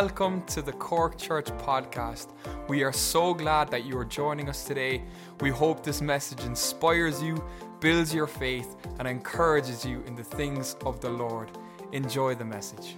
[0.00, 2.32] welcome to the Cork Church podcast.
[2.66, 5.04] We are so glad that you are joining us today.
[5.40, 7.40] We hope this message inspires you,
[7.78, 11.48] builds your faith, and encourages you in the things of the Lord.
[11.92, 12.96] Enjoy the message.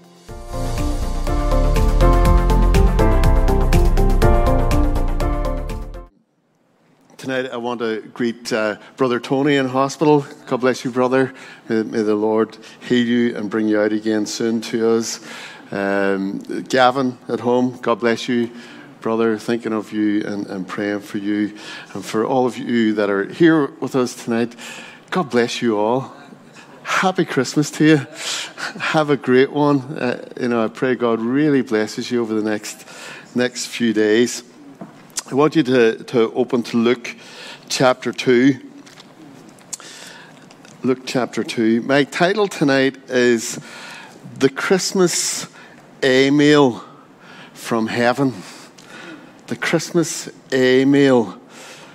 [7.19, 10.25] Tonight, I want to greet uh, Brother Tony in hospital.
[10.47, 11.35] God bless you, brother.
[11.69, 15.21] May, may the Lord heal you and bring you out again soon to us.
[15.71, 16.39] Um,
[16.69, 18.51] Gavin at home, God bless you,
[19.01, 19.39] brother.
[19.39, 21.57] Thinking of you and, and praying for you.
[21.95, 24.55] And for all of you that are here with us tonight,
[25.11, 26.13] God bless you all.
[26.83, 27.97] Happy Christmas to you.
[28.79, 29.81] Have a great one.
[29.81, 32.87] Uh, you know, I pray God really blesses you over the next
[33.35, 34.43] next few days.
[35.31, 37.17] I want you to, to open to Luke
[37.69, 38.61] chapter 2.
[40.85, 41.83] Luke chapter 2.
[41.83, 43.59] My title tonight is
[44.39, 45.49] The Christmas
[46.05, 46.85] Email
[47.55, 48.35] from Heaven.
[49.47, 51.41] The Christmas Email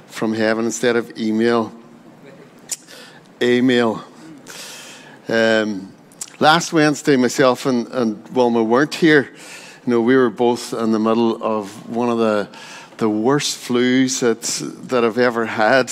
[0.08, 1.72] from Heaven instead of email.
[3.42, 4.04] Email.
[5.28, 5.94] Um,
[6.40, 9.34] last Wednesday, myself and, and Wilma weren't here.
[9.86, 12.50] You know, we were both in the middle of one of the
[13.02, 14.44] the worst flus that,
[14.90, 15.92] that I've ever had.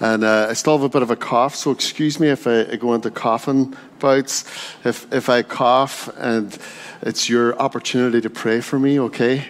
[0.00, 2.62] And uh, I still have a bit of a cough, so excuse me if I,
[2.62, 4.44] I go into coughing bouts.
[4.84, 6.58] If, if I cough and
[7.02, 9.46] it's your opportunity to pray for me, okay?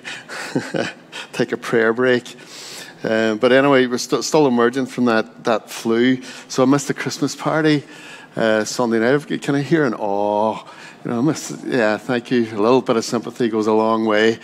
[1.32, 2.36] Take a prayer break.
[3.02, 6.22] Um, but anyway, we're st- still emerging from that, that flu.
[6.48, 7.82] So I missed the Christmas party
[8.36, 9.42] uh, Sunday night.
[9.42, 10.62] Can I hear an awe?
[11.04, 12.44] You know, I missed, yeah, thank you.
[12.44, 14.38] A little bit of sympathy goes a long way.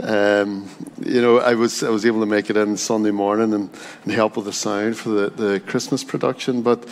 [0.00, 0.68] Um,
[1.04, 3.70] you know, I was I was able to make it in Sunday morning and,
[4.04, 6.62] and help with the sound for the, the Christmas production.
[6.62, 6.88] But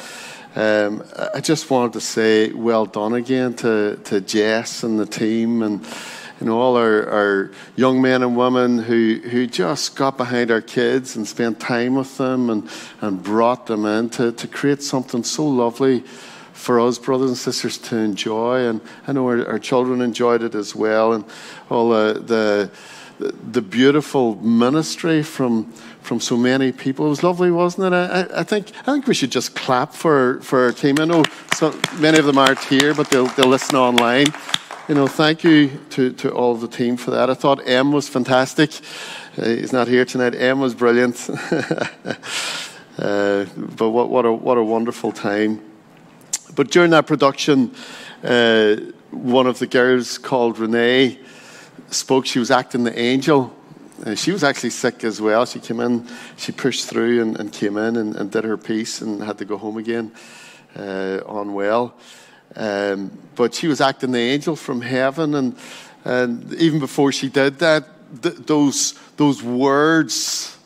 [0.55, 1.05] um,
[1.35, 5.87] I just wanted to say well done again to, to Jess and the team and
[6.41, 11.17] know all our, our young men and women who, who just got behind our kids
[11.17, 12.69] and spent time with them and,
[13.01, 16.01] and brought them in to, to create something so lovely
[16.53, 20.55] for us brothers and sisters to enjoy and I know our, our children enjoyed it
[20.55, 21.25] as well and
[21.71, 22.71] all the, the
[23.19, 25.73] the beautiful ministry from
[26.03, 27.07] from so many people.
[27.07, 27.97] It was lovely, wasn't it?
[27.97, 30.99] I, I think I think we should just clap for, for our team.
[31.01, 34.27] I know so many of them aren't here, but they'll they'll listen online.
[34.89, 37.29] You know, thank you to, to all the team for that.
[37.29, 38.71] I thought M was fantastic.
[39.37, 40.37] Uh, he's not here tonight.
[40.37, 41.29] M was brilliant.
[42.97, 45.61] uh, but what, what, a, what a wonderful time.
[46.55, 47.75] But during that production,
[48.23, 48.77] uh,
[49.11, 51.19] one of the girls called Renee
[51.91, 53.55] spoke, she was acting the angel.
[54.05, 55.47] Uh, she was actually sick as well.
[55.47, 59.01] She came in, she pushed through and, and came in and, and, did her piece
[59.01, 60.13] and had to go home again
[60.77, 61.95] uh, unwell.
[62.55, 65.57] Um, but she was acting the angel from heaven, and,
[66.05, 67.85] and even before she did that,
[68.23, 70.57] th- those, those words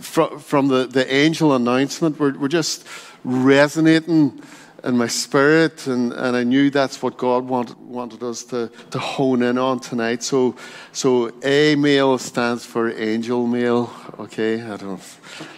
[0.00, 2.86] from, from the, the angel announcement were, were just
[3.24, 4.40] resonating
[4.84, 8.98] in my spirit, and, and I knew that's what God wanted, wanted us to, to
[8.98, 10.22] hone in on tonight.
[10.22, 10.54] So,
[10.92, 13.92] so A male stands for angel male.
[14.18, 15.00] Okay, I don't.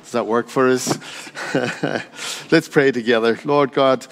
[0.03, 0.99] Does that work for us?
[2.51, 3.39] Let's pray together.
[3.45, 4.07] Lord God,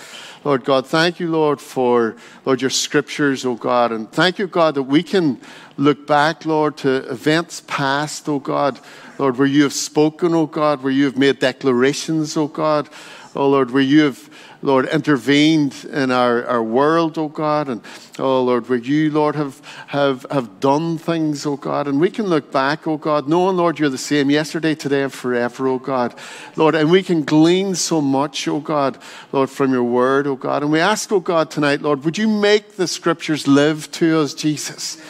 [0.44, 4.75] Lord God, thank you, Lord, for Lord your scriptures, oh God, and thank you, God,
[4.76, 5.40] that we can
[5.76, 8.78] look back, Lord, to events past, oh God,
[9.19, 12.88] Lord, where you have spoken, oh God, where you have made declarations, oh God,
[13.34, 14.27] oh Lord, where you have
[14.60, 17.69] Lord, intervened in our, our world, oh God.
[17.69, 17.80] And,
[18.19, 21.86] oh Lord, where you, Lord, have, have, have done things, oh God.
[21.86, 25.12] And we can look back, oh God, knowing, Lord, you're the same yesterday, today, and
[25.12, 26.14] forever, oh God.
[26.56, 28.98] Lord, and we can glean so much, oh God,
[29.32, 30.62] Lord, from your word, oh God.
[30.62, 34.34] And we ask, oh God, tonight, Lord, would you make the scriptures live to us,
[34.34, 35.00] Jesus?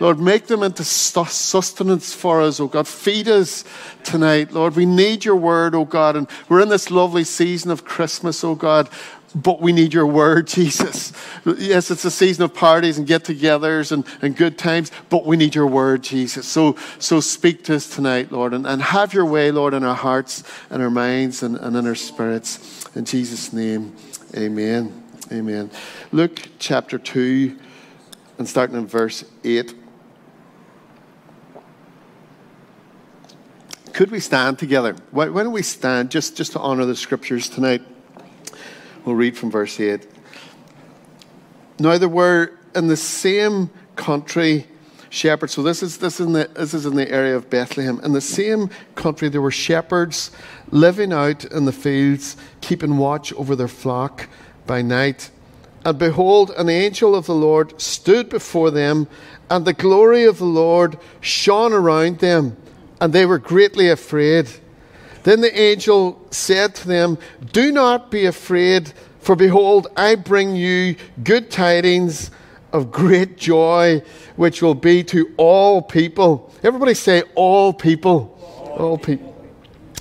[0.00, 2.88] Lord, make them into sustenance for us, oh God.
[2.88, 3.64] Feed us
[4.02, 4.76] tonight, Lord.
[4.76, 6.16] We need your word, oh God.
[6.16, 8.88] And we're in this lovely season of Christmas, oh God.
[9.34, 11.12] But we need your word, Jesus.
[11.44, 15.36] Yes, it's a season of parties and get togethers and, and good times, but we
[15.36, 16.46] need your word, Jesus.
[16.46, 19.94] So, so speak to us tonight, Lord, and, and have your way, Lord, in our
[19.94, 22.86] hearts and our minds and, and in our spirits.
[22.94, 23.96] In Jesus' name,
[24.36, 25.02] amen.
[25.32, 25.70] Amen.
[26.12, 27.58] Luke chapter 2,
[28.38, 29.83] and starting in verse 8.
[33.94, 34.96] Could we stand together?
[35.12, 37.80] Why, why don't we stand just, just to honor the scriptures tonight?
[39.04, 40.04] We'll read from verse 8.
[41.78, 44.66] Now there were in the same country
[45.10, 45.52] shepherds.
[45.52, 48.00] So this is this is in the this is in the area of Bethlehem.
[48.02, 50.32] In the same country there were shepherds
[50.72, 54.28] living out in the fields, keeping watch over their flock
[54.66, 55.30] by night.
[55.84, 59.06] And behold, an angel of the Lord stood before them,
[59.48, 62.56] and the glory of the Lord shone around them,
[63.04, 64.48] and they were greatly afraid.
[65.24, 67.18] Then the angel said to them,
[67.52, 72.30] Do not be afraid, for behold, I bring you good tidings
[72.72, 74.02] of great joy,
[74.36, 76.50] which will be to all people.
[76.62, 78.38] Everybody say, All people.
[78.78, 79.36] All people.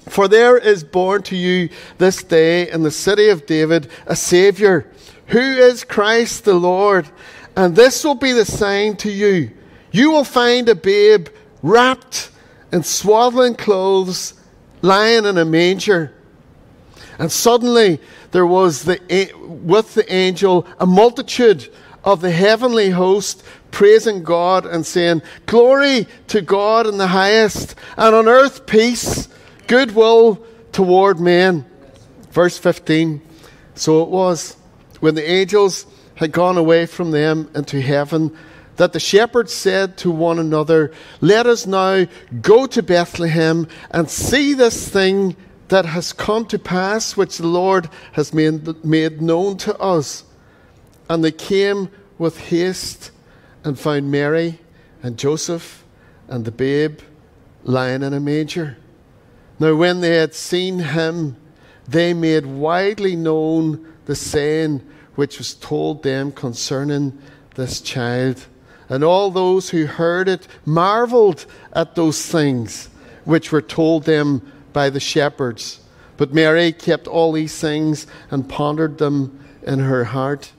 [0.08, 1.68] For there is born to you
[1.98, 4.88] this day in the city of David a Saviour,
[5.28, 7.10] who is Christ the Lord.
[7.58, 9.52] And this will be the sign to you.
[9.92, 11.28] You will find a babe
[11.62, 12.30] wrapped
[12.74, 14.34] in swaddling clothes,
[14.82, 16.12] lying in a manger.
[17.20, 19.00] And suddenly there was the,
[19.64, 21.72] with the angel a multitude
[22.04, 28.16] of the heavenly host praising God and saying, Glory to God in the highest, and
[28.16, 29.30] on earth peace
[29.68, 31.66] goodwill toward men.
[32.32, 33.22] Verse 15.
[33.76, 34.58] So it was
[35.00, 35.86] when the angels
[36.16, 38.36] had gone away from them into heaven
[38.78, 40.92] that the shepherds said to one another,
[41.22, 42.06] Let us now
[42.42, 45.36] go to Bethlehem and see this thing
[45.68, 50.24] that has come to pass, which the Lord has made, made known to us.
[51.10, 53.12] And they came with haste
[53.64, 54.60] and found Mary
[55.02, 55.84] and Joseph
[56.28, 57.00] and the babe
[57.64, 58.78] lying in a manger.
[59.60, 61.38] Now, when they had seen him,
[61.88, 64.82] they made widely known the saying
[65.16, 67.18] which was told them concerning
[67.56, 68.46] this child.
[68.90, 72.90] And all those who heard it marveled at those things
[73.26, 75.80] which were told them by the shepherds.
[76.18, 80.52] But Mary kept all these things and pondered them in her heart.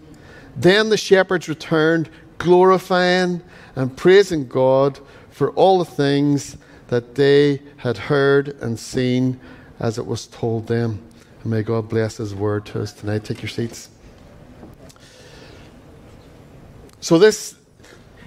[0.57, 3.43] Then the shepherds returned, glorifying
[3.77, 4.99] and praising God
[5.31, 6.57] for all the things
[6.89, 9.41] that they had heard and seen
[9.81, 11.03] as it was told them.
[11.43, 13.25] And may God bless His word to us tonight.
[13.25, 13.91] Take your seats.
[17.01, 17.57] So this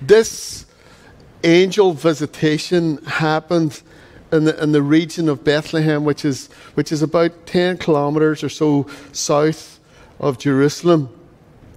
[0.02, 0.66] this
[1.44, 3.82] angel visitation happened
[4.32, 8.50] in the, in the region of Bethlehem, which is which is about ten kilometers or
[8.50, 9.80] so south
[10.20, 11.10] of Jerusalem.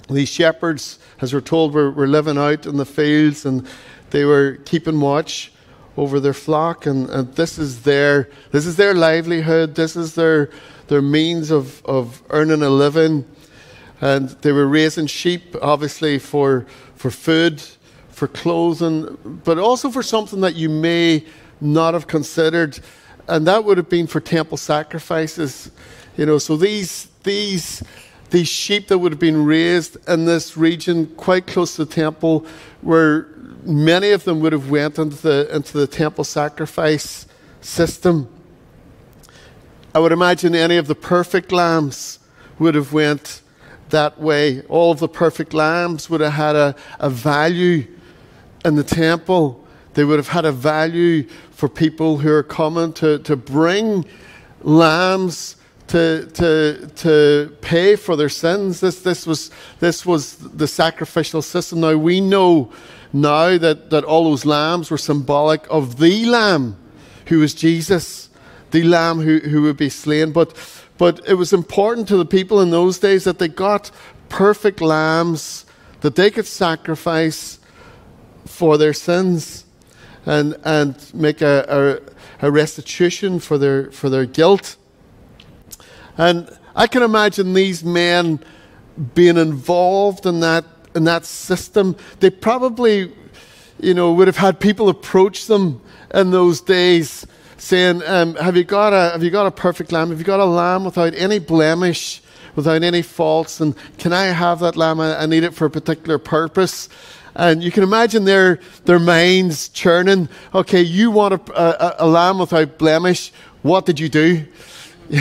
[0.09, 3.67] These shepherds, as we're told, were, were living out in the fields and
[4.11, 5.53] they were keeping watch
[5.97, 9.75] over their flock, and, and this is their this is their livelihood.
[9.75, 10.51] This is their
[10.89, 13.25] their means of, of earning a living.
[14.01, 16.67] And they were raising sheep, obviously for
[16.97, 17.63] for food,
[18.21, 21.25] for clothing, but also for something that you may
[21.59, 22.79] not have considered,
[23.29, 25.71] and that would have been for temple sacrifices.
[26.19, 27.83] You know, so these these
[28.29, 32.45] these sheep that would have been raised in this region quite close to the temple
[32.83, 33.29] where
[33.65, 37.27] many of them would have went into the, into the temple sacrifice
[37.63, 38.29] system.
[39.95, 42.19] I would imagine any of the perfect lambs
[42.59, 43.41] would have went
[43.89, 44.61] that way.
[44.69, 47.87] All of the perfect lambs would have had a, a value
[48.65, 49.65] in the temple.
[49.95, 54.05] They would have had a value for people who are coming to, to bring
[54.63, 55.57] lambs
[55.89, 58.81] to, to, to pay for their sins.
[58.81, 61.81] This, this, was, this was the sacrificial system.
[61.81, 62.73] Now we know
[63.13, 66.77] now that, that all those lambs were symbolic of the lamb
[67.27, 68.31] who was Jesus,
[68.71, 70.31] the lamb who, who would be slain.
[70.31, 70.55] But,
[70.97, 73.91] but it was important to the people in those days that they got
[74.29, 75.67] perfect lambs
[76.01, 77.59] that they could sacrifice
[78.47, 79.65] for their sins
[80.27, 82.01] and, and make a,
[82.43, 84.77] a, a restitution for their, for their guilt.
[86.19, 88.41] And I can imagine these men
[89.15, 93.13] being involved in that in that system, they probably,
[93.79, 95.81] you know, would have had people approach them
[96.15, 97.27] in those days
[97.59, 100.11] saying, um, have, you got a, have you got a perfect lamb?
[100.11, 102.23] Have you got a lamb without any blemish,
[102.57, 103.61] without any faults?
[103.61, 104.99] And can I have that lamb?
[105.01, 106.89] I, I need it for a particular purpose.
[107.41, 110.29] And you can imagine their, their minds churning.
[110.55, 113.33] Okay, you want a, a, uh, uh, a lamb without blemish.
[113.63, 114.45] What did you do?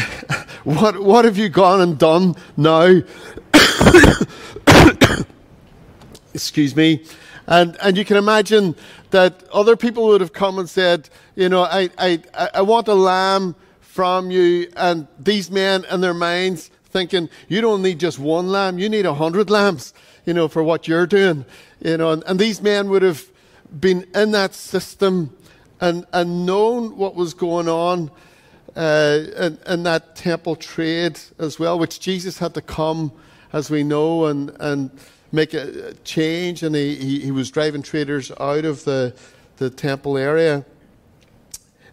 [0.66, 3.00] what, what have you gone and done now?
[6.34, 7.06] excuse me.
[7.48, 8.76] And, and you can imagine
[9.12, 12.22] that other people would have come and said, you know, I, I,
[12.54, 14.70] I want a lamb from you.
[14.76, 19.06] And these men in their minds thinking, you don't need just one lamb, you need
[19.06, 19.94] a hundred lambs,
[20.30, 21.44] you know, for what you're doing.
[21.82, 23.24] You know, and, and these men would have
[23.80, 25.36] been in that system
[25.82, 28.12] and, and known what was going on
[28.76, 33.12] uh, in, in that temple trade as well, which Jesus had to come,
[33.54, 34.92] as we know, and, and
[35.32, 39.16] make a change, and he, he, he was driving traders out of the,
[39.58, 40.64] the temple area.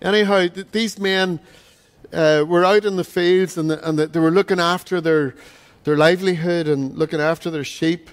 [0.03, 1.41] Anyhow, th- these men
[2.13, 5.35] uh, were out in the fields and, the, and the, they were looking after their,
[5.85, 8.11] their livelihood and looking after their sheep.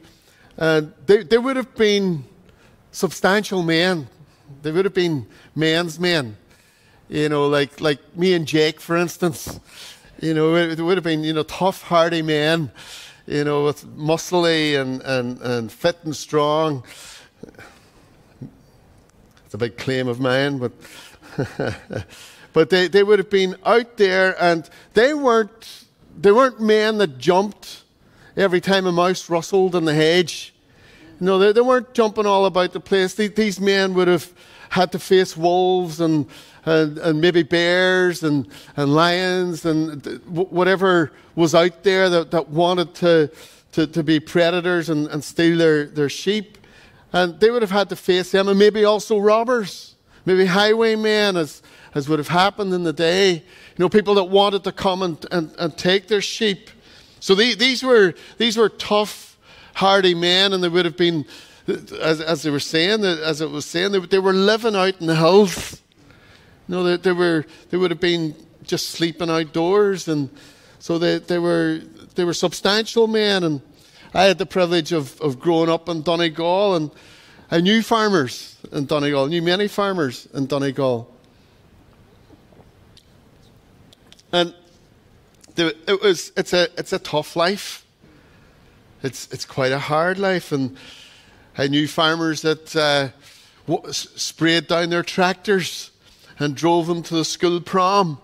[0.58, 2.26] Uh, and they, they would have been
[2.92, 4.08] substantial men.
[4.62, 6.38] They would have been men's men.
[7.10, 9.60] You know, like, like me and Jake, for instance.
[10.22, 12.72] You know, it would have been, you know, tough, hardy men,
[13.26, 16.84] you know, with muscly and, and, and fit and strong.
[19.46, 20.72] It's a big claim of mine, but
[22.54, 25.86] but they, they would have been out there and they weren't
[26.20, 27.83] they weren't men that jumped
[28.36, 30.54] every time a mouse rustled in the hedge.
[31.20, 33.14] No, they, they weren't jumping all about the place.
[33.14, 34.32] These, these men would have
[34.70, 36.26] had to face wolves and,
[36.66, 42.94] and, and maybe bears and, and lions and whatever was out there that, that wanted
[42.96, 43.32] to,
[43.74, 46.58] to, to be predators and, and steal their, their sheep.
[47.12, 51.62] And they would have had to face them, and maybe also robbers, maybe highwaymen, as,
[51.94, 53.34] as would have happened in the day.
[53.34, 53.42] You
[53.78, 56.72] know, people that wanted to come and, and, and take their sheep.
[57.24, 59.38] So the, these, were, these were tough,
[59.76, 61.26] hardy men, and they would have been,
[61.66, 65.08] as, as they were saying, as it was saying, they, they were living out in
[65.08, 65.82] the hills.
[66.68, 70.30] You know, they, they, were, they would have been just sleeping outdoors, and
[70.80, 71.80] so they, they, were,
[72.16, 73.46] they were substantial men.
[73.46, 73.62] And
[74.14, 76.92] I had the privilege of, of growing up in Donegal, and
[77.50, 81.10] I knew farmers in Donegal, I knew many farmers in Donegal.
[84.34, 84.54] And
[85.58, 87.86] it was, it's, a, it's a tough life.
[89.02, 90.52] It's, it's quite a hard life.
[90.52, 90.78] And
[91.58, 93.10] I knew farmers that uh,
[93.92, 95.92] sprayed down their tractors
[96.40, 98.20] and drove them to the school prom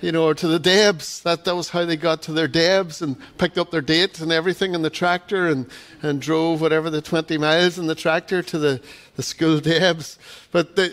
[0.00, 1.20] you know, or to the Debs.
[1.22, 4.30] That, that was how they got to their Debs and picked up their date and
[4.30, 5.68] everything in the tractor and,
[6.02, 8.80] and drove whatever the 20 miles in the tractor to the,
[9.16, 10.18] the school Debs.
[10.52, 10.90] But they,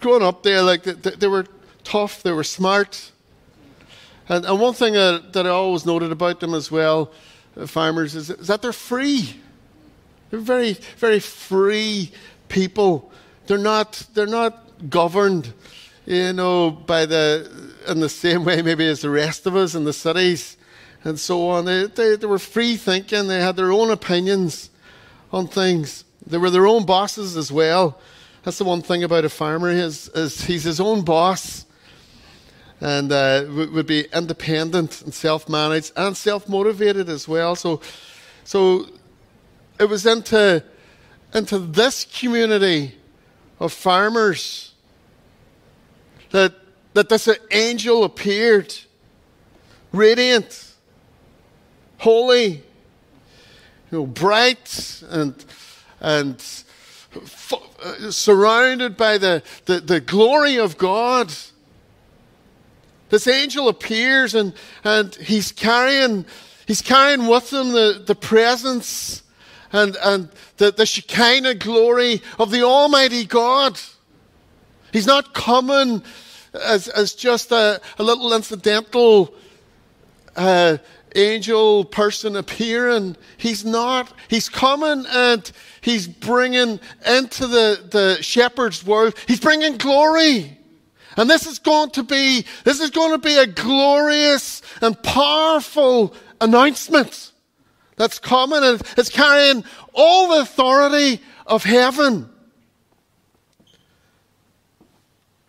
[0.00, 1.46] growing up there, like they, they were
[1.84, 3.11] tough, they were smart.
[4.28, 7.12] And, and one thing that, that I always noted about them as well,
[7.56, 9.36] uh, farmers, is, is that they're free.
[10.30, 12.12] They're very, very free
[12.48, 13.10] people.
[13.46, 15.52] They're not, they're not governed,
[16.06, 17.50] you know, by the
[17.88, 20.56] in the same way maybe as the rest of us in the cities
[21.04, 21.64] and so on.
[21.64, 24.70] They, they, they were free thinking, they had their own opinions
[25.32, 26.04] on things.
[26.26, 28.00] They were their own bosses as well.
[28.44, 31.66] That's the one thing about a farmer is, is he's his own boss
[32.82, 37.54] and uh, would be independent and self-managed and self-motivated as well.
[37.54, 37.80] So,
[38.44, 38.86] so
[39.78, 40.64] it was into
[41.32, 42.94] into this community
[43.60, 44.74] of farmers
[46.30, 46.54] that
[46.94, 48.74] that this angel appeared,
[49.92, 50.74] radiant,
[51.98, 52.62] holy, you
[53.92, 55.44] know, bright and
[56.00, 56.34] and
[57.14, 61.32] f- uh, surrounded by the, the, the glory of God.
[63.12, 64.54] This angel appears and,
[64.84, 66.24] and he's carrying
[66.66, 69.22] he's carrying with him the, the presence
[69.70, 73.78] and, and the, the Shekinah glory of the Almighty God.
[74.94, 76.02] He's not coming
[76.54, 79.34] as, as just a, a little incidental
[80.34, 80.78] uh,
[81.14, 83.18] angel person appearing.
[83.36, 84.10] He's not.
[84.28, 85.52] He's coming and
[85.82, 90.60] he's bringing into the, the shepherd's world, he's bringing glory.
[91.16, 96.14] And this is going to be, this is going to be a glorious and powerful
[96.40, 97.32] announcement
[97.96, 102.28] that's coming and it's carrying all the authority of heaven.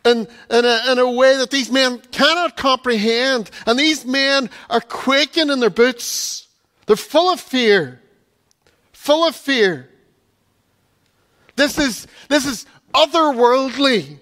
[0.06, 3.50] in, in, a, in a way that these men cannot comprehend.
[3.66, 6.48] And these men are quaking in their boots.
[6.86, 8.02] They're full of fear.
[8.92, 9.90] Full of fear.
[11.56, 14.18] This is, this is otherworldly.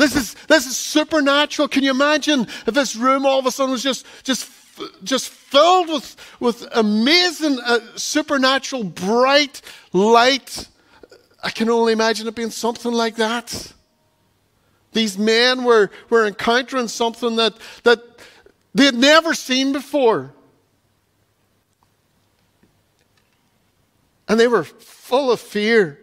[0.00, 1.68] This is, this is supernatural.
[1.68, 4.50] Can you imagine if this room all of a sudden was just, just,
[5.04, 9.60] just filled with, with amazing, uh, supernatural, bright
[9.92, 10.68] light?
[11.42, 13.74] I can only imagine it being something like that.
[14.92, 17.52] These men were, were encountering something that,
[17.82, 17.98] that
[18.72, 20.32] they had never seen before.
[24.26, 26.00] And they were full of fear.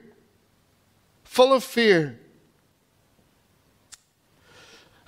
[1.24, 2.20] Full of fear.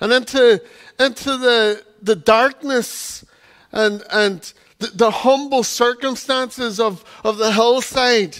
[0.00, 0.62] And into,
[0.98, 3.24] into the, the darkness
[3.72, 8.36] and, and the, the humble circumstances of, of the hillside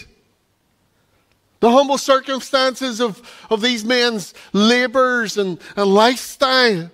[1.61, 6.89] the humble circumstances of, of these men's labors and, and lifestyle.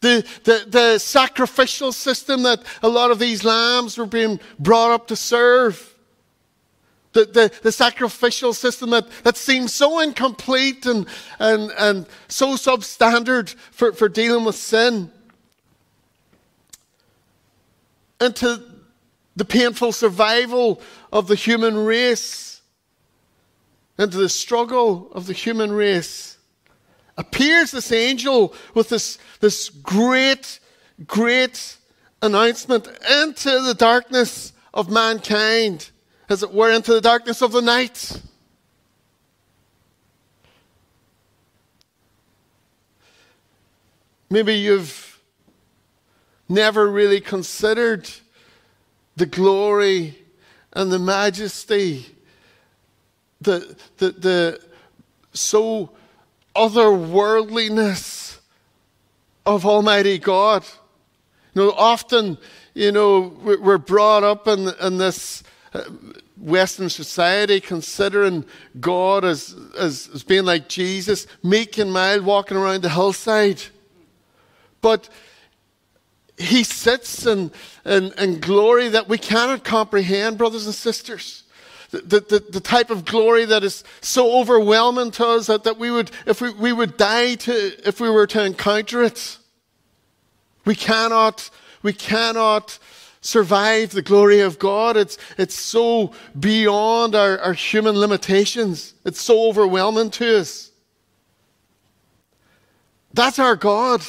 [0.00, 5.08] The, the, the sacrificial system that a lot of these lambs were being brought up
[5.08, 5.94] to serve.
[7.12, 11.08] The, the, the, sacrificial system that, that seems so incomplete and,
[11.40, 15.10] and, and so substandard for, for dealing with sin.
[18.20, 18.62] into
[19.34, 20.80] the painful survival
[21.12, 22.60] of the human race,
[23.98, 26.36] into the struggle of the human race.
[27.16, 30.60] Appears this angel with this, this great,
[31.06, 31.76] great
[32.22, 32.86] announcement
[33.22, 35.90] into the darkness of mankind,
[36.30, 38.22] as it were, into the darkness of the night.
[44.30, 45.20] Maybe you've
[46.48, 48.08] never really considered
[49.16, 50.16] the glory
[50.72, 52.06] and the majesty,
[53.40, 54.60] the, the, the
[55.32, 55.90] so
[56.54, 58.38] otherworldliness
[59.44, 60.64] of Almighty God.
[61.54, 62.38] You know, often,
[62.74, 65.84] you know, we're brought up in, in this Uh,
[66.36, 68.44] Western society considering
[68.80, 73.62] God as, as, as being like Jesus, meek and mild, walking around the hillside.
[74.80, 75.08] But
[76.38, 77.52] he sits in,
[77.84, 81.44] in, in glory that we cannot comprehend, brothers and sisters.
[81.90, 85.90] The, the, the, type of glory that is so overwhelming to us that, that we
[85.90, 87.52] would, if we, we would die to,
[87.86, 89.38] if we were to encounter it.
[90.64, 91.50] We cannot,
[91.82, 92.78] we cannot
[93.20, 94.96] survive the glory of God.
[94.96, 98.94] It's, it's so beyond our, our human limitations.
[99.04, 100.70] It's so overwhelming to us.
[103.12, 104.02] That's our God.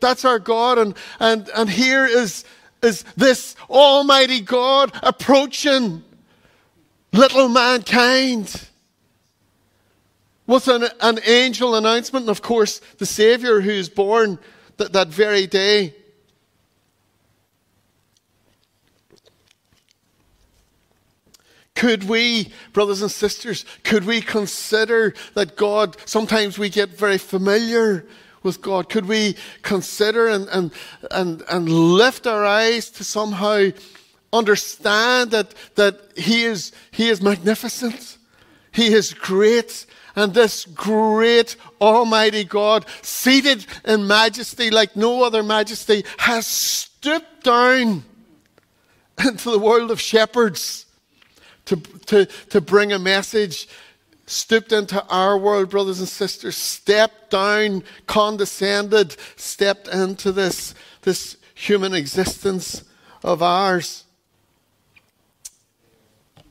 [0.00, 0.78] That's our God.
[0.78, 2.44] And, and, and here is,
[2.82, 6.04] is this Almighty God approaching
[7.12, 8.68] little mankind
[10.46, 12.24] with an, an angel announcement.
[12.24, 14.38] And of course, the Savior who is born
[14.76, 15.94] that, that very day.
[21.78, 28.04] Could we, brothers and sisters, could we consider that God, sometimes we get very familiar
[28.42, 28.88] with God?
[28.88, 30.72] Could we consider and, and,
[31.12, 33.68] and, and lift our eyes to somehow
[34.32, 38.18] understand that, that he, is, he is magnificent?
[38.72, 39.86] He is great.
[40.16, 48.02] And this great Almighty God, seated in majesty like no other majesty, has stooped down
[49.24, 50.86] into the world of shepherds
[51.68, 53.68] to, to, to bring a message
[54.26, 61.94] stooped into our world, brothers and sisters, stepped down, condescended, stepped into this, this human
[61.94, 62.84] existence
[63.22, 64.04] of ours.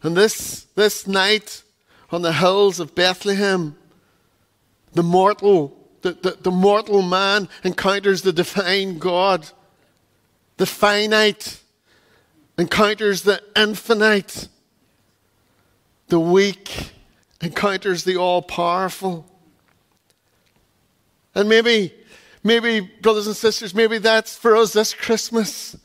[0.01, 1.63] And this, this night
[2.12, 3.75] on the hills of Bethlehem,
[4.93, 9.47] the mortal, the, the, the mortal man encounters the divine God.
[10.58, 11.62] The finite
[12.58, 14.47] encounters the infinite.
[16.07, 16.91] The weak
[17.41, 19.25] encounters the all powerful.
[21.35, 21.93] And maybe,
[22.43, 25.75] maybe, brothers and sisters, maybe that's for us this Christmas.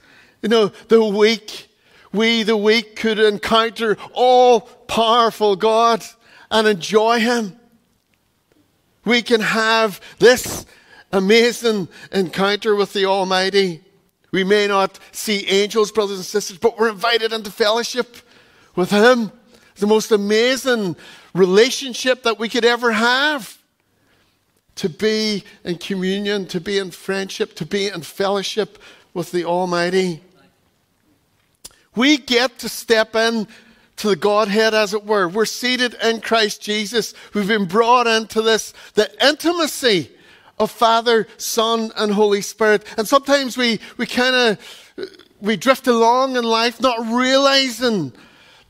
[0.40, 1.68] You know, the weak,
[2.12, 6.04] we, the weak, could encounter all powerful God
[6.50, 7.58] and enjoy Him.
[9.04, 10.64] We can have this
[11.12, 13.82] amazing encounter with the Almighty.
[14.30, 18.16] We may not see angels, brothers and sisters, but we're invited into fellowship
[18.74, 19.32] with Him.
[19.76, 20.96] The most amazing
[21.34, 23.58] relationship that we could ever have.
[24.76, 28.78] To be in communion, to be in friendship, to be in fellowship
[29.12, 30.22] with the Almighty.
[31.94, 33.48] We get to step in
[33.96, 35.28] to the Godhead, as it were.
[35.28, 37.12] We're seated in Christ Jesus.
[37.34, 40.10] We've been brought into this, the intimacy
[40.58, 42.84] of Father, Son, and Holy Spirit.
[42.96, 45.08] And sometimes we, we kind of,
[45.40, 48.12] we drift along in life not realizing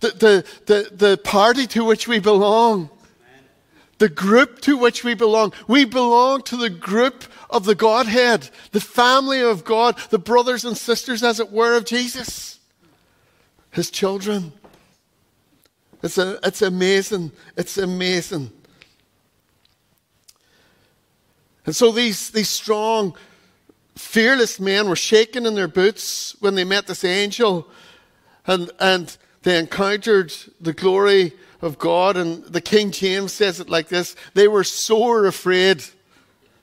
[0.02, 2.90] the, the, the, the party to which we belong,
[3.98, 5.52] the group to which we belong.
[5.68, 10.76] We belong to the group of the Godhead, the family of God, the brothers and
[10.76, 12.58] sisters, as it were, of Jesus,
[13.70, 14.52] his children.
[16.02, 17.30] It's, a, it's amazing.
[17.56, 18.50] It's amazing.
[21.64, 23.14] And so these, these strong,
[23.94, 27.68] fearless men were shaken in their boots when they met this angel.
[28.48, 33.88] And, and they encountered the glory of God, and the King James says it like
[33.88, 35.84] this they were sore afraid.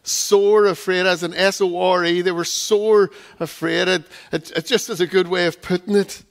[0.03, 2.21] Sore afraid, as an S O R E.
[2.21, 3.87] They were sore afraid.
[3.87, 6.23] It, it, it just is a good way of putting it,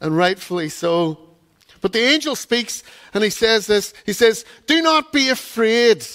[0.00, 1.18] and rightfully so.
[1.80, 2.82] But the angel speaks
[3.14, 6.06] and he says this He says, Do not be afraid.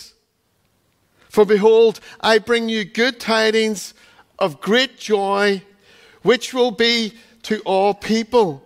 [1.29, 3.93] For behold, I bring you good tidings
[4.37, 5.63] of great joy,
[6.23, 7.13] which will be
[7.43, 8.63] to all people.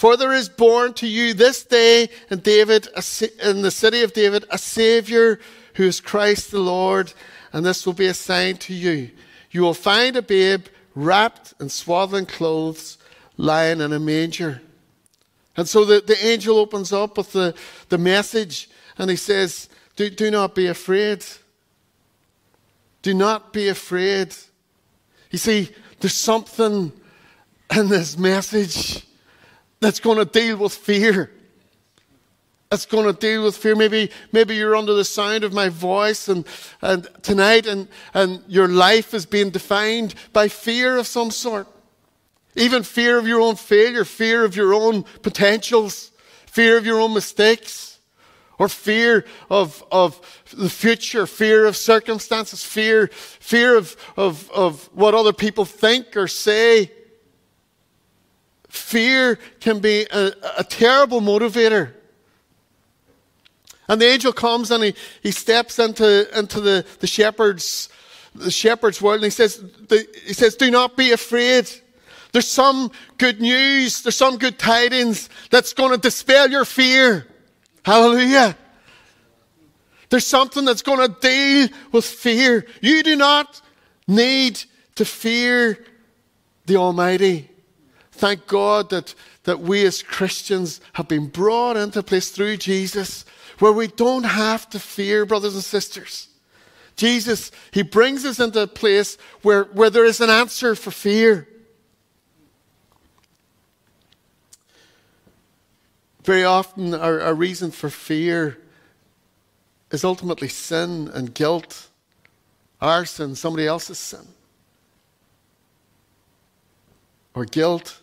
[0.00, 2.88] For there is born to you this day in David,
[3.44, 5.38] in the city of David, a Savior
[5.74, 7.12] who is Christ the Lord,
[7.52, 9.10] and this will be a sign to you.
[9.50, 12.96] You will find a babe wrapped in swaddling clothes,
[13.36, 14.62] lying in a manger.
[15.54, 17.54] And so the, the angel opens up with the,
[17.90, 21.26] the message and he says, do, do not be afraid.
[23.02, 24.34] Do not be afraid.
[25.30, 25.68] You see,
[26.00, 26.90] there's something
[27.76, 29.04] in this message
[29.80, 31.30] that's going to deal with fear.
[32.70, 33.74] That's going to deal with fear.
[33.74, 36.46] Maybe, maybe you're under the sound of my voice and,
[36.80, 41.66] and tonight and, and your life is being defined by fear of some sort.
[42.54, 46.12] Even fear of your own failure, fear of your own potentials,
[46.46, 47.98] fear of your own mistakes,
[48.58, 50.20] or fear of, of
[50.52, 56.28] the future, fear of circumstances, fear, fear of, of, of what other people think or
[56.28, 56.92] say.
[58.70, 61.92] Fear can be a, a terrible motivator.
[63.88, 67.88] And the angel comes and he, he steps into, into the, the shepherd's
[68.34, 71.68] the shepherd's world and he says, the, he says, Do not be afraid.
[72.32, 77.26] There's some good news, there's some good tidings that's going to dispel your fear.
[77.84, 78.56] Hallelujah.
[80.10, 82.66] There's something that's going to deal with fear.
[82.80, 83.60] You do not
[84.06, 84.62] need
[84.94, 85.84] to fear
[86.66, 87.49] the Almighty.
[88.20, 93.24] Thank God that, that we as Christians have been brought into place through Jesus
[93.60, 96.28] where we don't have to fear, brothers and sisters.
[96.96, 101.48] Jesus, He brings us into a place where, where there is an answer for fear.
[106.22, 108.58] Very often, our, our reason for fear
[109.90, 111.88] is ultimately sin and guilt.
[112.82, 114.28] Our sin, somebody else's sin.
[117.32, 118.02] Or guilt.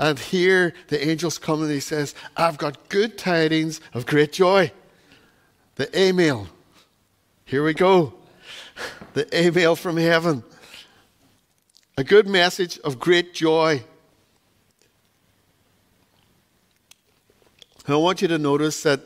[0.00, 4.72] And here the angels come and he says, I've got good tidings of great joy.
[5.74, 6.46] The email.
[7.44, 8.14] Here we go.
[9.12, 10.42] The email from heaven.
[11.98, 13.84] A good message of great joy.
[17.84, 19.00] And I want you to notice that,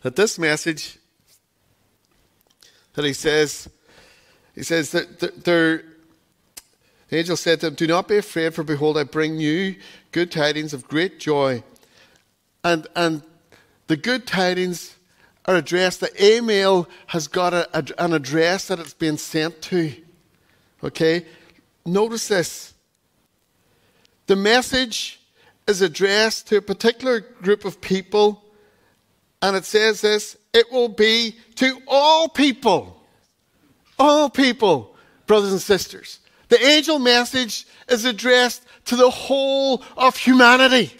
[0.00, 0.98] that this message
[2.94, 3.68] that he says,
[4.54, 5.84] he says that there,
[7.08, 9.76] the angel said to him, Do not be afraid, for behold, I bring you
[10.12, 11.62] good tidings of great joy.
[12.62, 13.22] And, and
[13.86, 14.96] the good tidings
[15.46, 19.94] are addressed, the email has got a, a, an address that it's being sent to.
[20.84, 21.24] Okay?
[21.86, 22.74] Notice this.
[24.26, 25.20] The message
[25.66, 28.44] is addressed to a particular group of people,
[29.40, 33.02] and it says this it will be to all people.
[33.98, 34.94] All people,
[35.26, 36.20] brothers and sisters.
[36.48, 40.92] The angel message is addressed to the whole of humanity.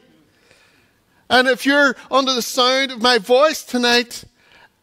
[1.30, 4.24] And if you're under the sound of my voice tonight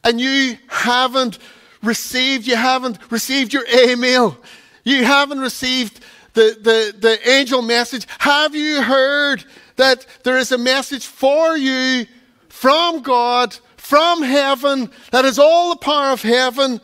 [0.04, 1.40] and you haven't
[1.82, 4.38] received, you haven't received your email,
[4.84, 6.02] you haven't received
[6.34, 9.44] the, the, the angel message, have you heard
[9.78, 12.06] that there is a message for you
[12.50, 16.80] from God, from heaven, that is all the power of heaven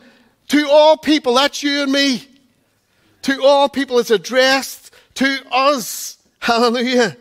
[0.48, 1.34] to all people.
[1.34, 2.28] That's you and me.
[3.22, 3.98] To all people.
[3.98, 6.18] It's addressed to us.
[6.40, 7.16] Hallelujah.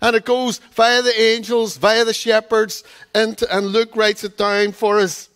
[0.00, 4.72] And it goes via the angels, via the shepherds, and, and Luke writes it down
[4.72, 5.30] for us.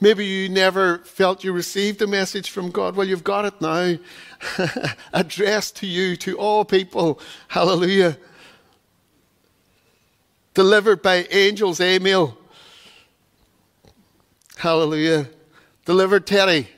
[0.00, 2.96] Maybe you never felt you received a message from God.
[2.96, 3.98] Well, you've got it now.
[5.12, 7.20] addressed to you, to all people.
[7.48, 8.16] Hallelujah.
[10.54, 12.36] Delivered by angels, Emil.
[14.56, 15.28] Hallelujah.
[15.84, 16.68] Delivered Terry.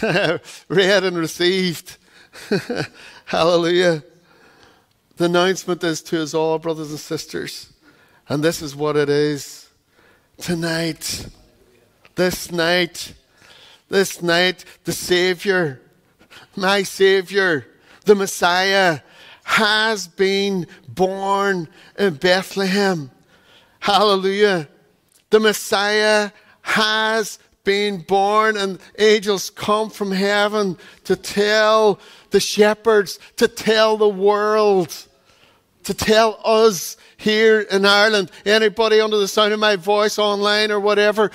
[0.68, 1.96] Read and received.
[3.24, 4.02] Hallelujah.
[5.16, 7.72] The announcement is to us all, brothers and sisters.
[8.28, 9.68] And this is what it is.
[10.38, 11.26] Tonight,
[12.14, 13.12] this night,
[13.88, 15.82] this night, the Savior,
[16.56, 17.66] my Savior,
[18.06, 19.00] the Messiah,
[19.42, 23.10] has been born in Bethlehem.
[23.80, 24.68] Hallelujah.
[25.30, 26.30] The Messiah
[26.62, 34.08] has been born, and angels come from heaven to tell the shepherds, to tell the
[34.08, 34.94] world,
[35.84, 40.80] to tell us here in Ireland, anybody under the sound of my voice online or
[40.80, 41.30] whatever,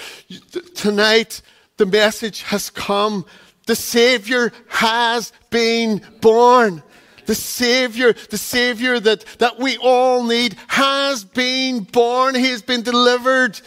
[0.73, 1.41] tonight
[1.77, 3.25] the message has come.
[3.67, 6.81] The Savior has been born.
[7.25, 12.35] The Savior, the Savior that, that we all need has been born.
[12.35, 13.59] He has been delivered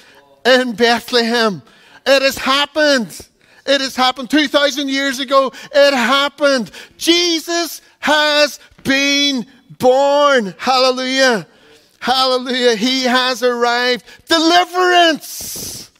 [0.48, 1.62] in Bethlehem.
[2.06, 3.28] It has happened.
[3.66, 5.52] It has happened 2,000 years ago.
[5.74, 6.70] It happened.
[6.96, 9.46] Jesus has been
[9.78, 10.54] born.
[10.58, 11.46] Hallelujah.
[12.00, 12.76] Hallelujah.
[12.76, 14.04] He has arrived.
[14.26, 15.90] Deliverance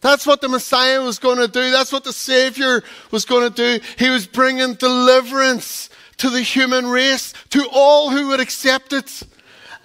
[0.00, 1.70] That's what the Messiah was going to do.
[1.70, 3.84] That's what the Savior was going to do.
[3.96, 9.22] He was bringing deliverance to the human race, to all who would accept it.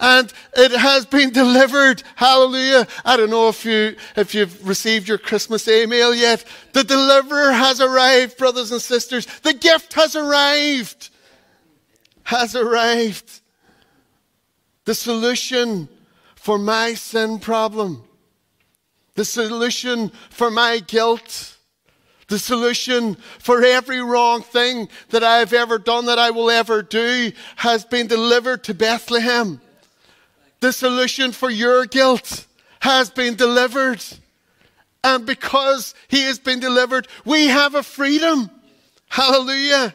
[0.00, 2.02] And it has been delivered.
[2.16, 2.86] Hallelujah.
[3.04, 6.44] I don't know if you, if you've received your Christmas email yet.
[6.72, 9.26] The deliverer has arrived, brothers and sisters.
[9.42, 11.10] The gift has arrived.
[12.24, 13.40] Has arrived.
[14.86, 15.88] The solution
[16.34, 18.04] for my sin problem
[19.20, 21.58] the solution for my guilt,
[22.28, 26.80] the solution for every wrong thing that I have ever done, that I will ever
[26.80, 29.60] do, has been delivered to Bethlehem.
[30.60, 32.46] The solution for your guilt
[32.80, 34.02] has been delivered.
[35.02, 38.50] And because he has been delivered, we have a freedom.
[39.08, 39.94] Hallelujah.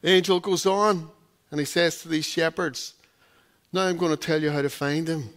[0.00, 1.08] The angel goes on
[1.50, 2.94] and he says to these shepherds,
[3.72, 5.30] now I'm going to tell you how to find him.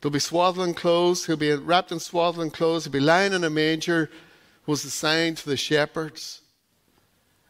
[0.00, 1.26] There'll be swaddling clothes.
[1.26, 2.84] He'll be wrapped in swaddling clothes.
[2.84, 4.10] He'll be lying in a manger,
[4.66, 6.42] was the sign to the shepherds.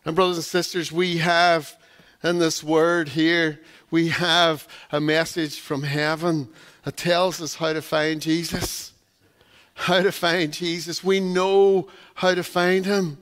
[0.07, 1.77] And, brothers and sisters, we have
[2.23, 6.49] in this word here, we have a message from heaven
[6.85, 8.93] that tells us how to find Jesus.
[9.75, 11.05] How to find Jesus.
[11.05, 13.19] We know how to find him.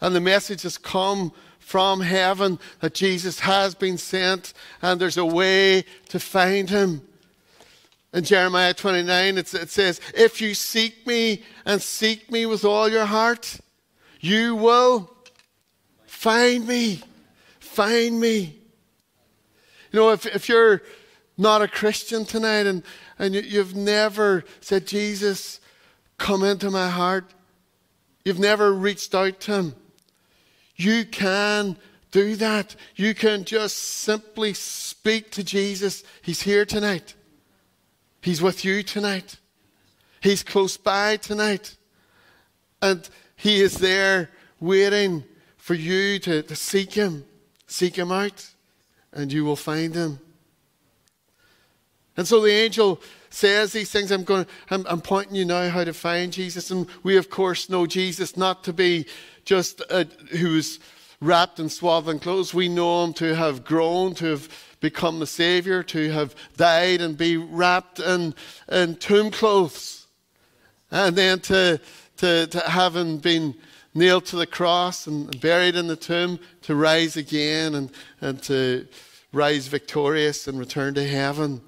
[0.00, 5.24] And the message has come from heaven that Jesus has been sent and there's a
[5.24, 7.02] way to find him.
[8.14, 12.88] In Jeremiah 29, it, it says, If you seek me and seek me with all
[12.88, 13.60] your heart,
[14.20, 15.15] you will
[16.26, 17.00] find me.
[17.60, 18.58] Find me.
[19.92, 20.82] You know, if, if you're
[21.38, 22.82] not a Christian tonight and,
[23.18, 25.60] and you, you've never said, Jesus,
[26.18, 27.32] come into my heart,
[28.24, 29.74] you've never reached out to him
[30.76, 31.76] you can
[32.10, 32.76] do that.
[32.94, 36.04] You can just simply speak to Jesus.
[36.22, 37.14] He's here tonight.
[38.20, 39.38] He's with you tonight.
[40.20, 41.76] He's close by tonight.
[42.82, 45.24] And He is there waiting
[45.66, 47.24] for you to, to seek Him.
[47.66, 48.50] Seek Him out,
[49.12, 50.20] and you will find Him.
[52.16, 53.00] And so the angel
[53.30, 54.12] says these things.
[54.12, 54.46] I'm going.
[54.70, 58.36] I'm, I'm pointing you now how to find Jesus, and we of course know Jesus
[58.36, 59.06] not to be
[59.44, 60.78] just uh, who's
[61.20, 62.54] wrapped in swaddling clothes.
[62.54, 64.48] We know him to have grown, to have
[64.78, 68.36] become the Savior, to have died and be wrapped in,
[68.70, 70.06] in tomb clothes.
[70.92, 71.80] And then to,
[72.18, 73.56] to, to having been
[73.96, 78.86] nailed to the cross and buried in the tomb, to rise again and, and to
[79.32, 81.60] rise victorious and return to heaven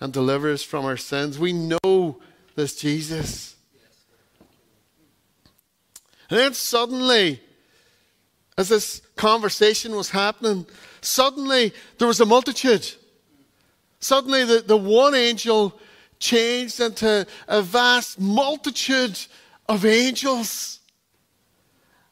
[0.00, 1.38] and deliver us from our sins.
[1.38, 2.20] We know
[2.56, 3.54] this Jesus.
[6.30, 7.40] And then suddenly,
[8.56, 10.66] as this conversation was happening,
[11.00, 12.90] suddenly there was a multitude.
[14.00, 15.78] Suddenly, the, the one angel
[16.18, 19.18] changed into a vast multitude
[19.68, 20.80] of angels.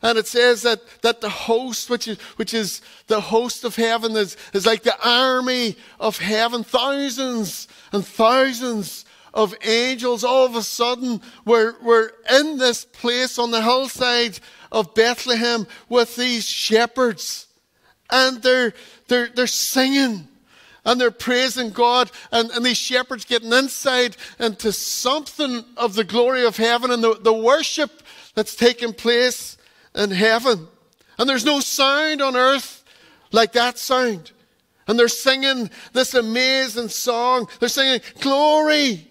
[0.02, 4.12] And it says that, that the host, which is, which is the host of heaven,
[4.16, 6.64] is, is like the army of heaven.
[6.64, 13.52] Thousands and thousands of angels all of a sudden were, were in this place on
[13.52, 14.40] the hillside
[14.72, 17.46] of Bethlehem with these shepherds.
[18.10, 18.74] And they're,
[19.08, 20.28] they're, they're singing
[20.84, 26.44] and they're praising God, and, and these shepherds getting insight into something of the glory
[26.44, 28.02] of heaven and the, the worship
[28.34, 29.56] that's taking place
[29.94, 30.68] in heaven.
[31.18, 32.84] And there's no sound on earth
[33.30, 34.32] like that sound.
[34.86, 37.48] And they're singing this amazing song.
[37.60, 39.08] They're singing, Glory,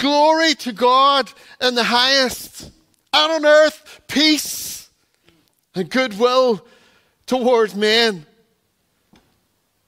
[0.00, 1.30] Glory to God
[1.60, 2.70] in the highest,
[3.12, 4.88] and on earth peace
[5.74, 6.66] and goodwill
[7.26, 8.24] towards men.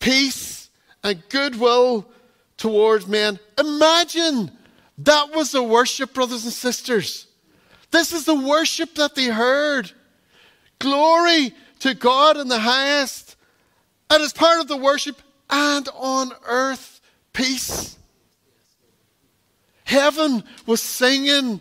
[0.00, 0.68] Peace
[1.02, 2.06] and goodwill
[2.58, 3.38] towards men.
[3.58, 4.50] Imagine
[4.98, 7.26] that was the worship, brothers and sisters.
[7.90, 9.92] This is the worship that they heard.
[10.82, 13.36] Glory to God in the highest.
[14.10, 17.00] And as part of the worship, and on earth,
[17.32, 17.96] peace.
[19.84, 21.60] Heaven was singing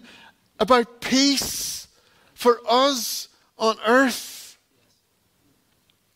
[0.59, 1.87] about peace
[2.33, 3.27] for us
[3.59, 4.57] on earth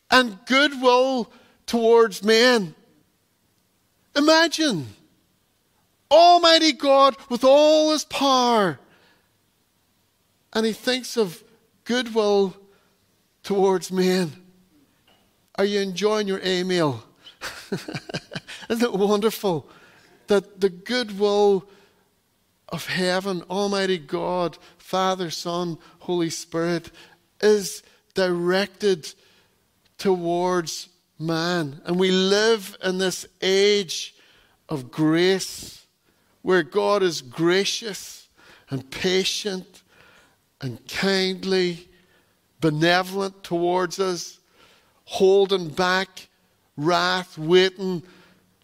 [0.10, 1.32] and goodwill
[1.68, 2.74] towards men.
[4.16, 4.88] Imagine
[6.10, 8.80] Almighty God with all his power,
[10.54, 11.44] and he thinks of
[11.84, 12.56] goodwill
[13.46, 14.34] towards men.
[15.56, 17.06] Are you enjoying your email?
[18.70, 19.70] Isn't it wonderful
[20.28, 21.70] that the goodwill
[22.70, 26.90] of heaven, Almighty God, Father, Son, Holy Spirit,
[27.40, 27.84] is
[28.16, 29.14] directed
[30.00, 31.82] towards man.
[31.86, 34.16] And we live in this age
[34.68, 35.86] of grace,
[36.42, 38.28] where God is gracious
[38.72, 39.84] and patient
[40.62, 41.88] and kindly,
[42.66, 44.40] benevolent towards us,
[45.04, 46.28] holding back
[46.76, 48.02] wrath, waiting,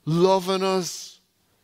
[0.06, 1.20] loving us,